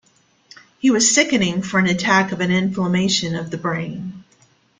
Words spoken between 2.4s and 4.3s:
an inflammation of the brain.